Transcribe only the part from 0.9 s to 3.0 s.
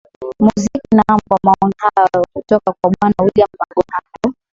naam kwa maoni hayo kutoka kwa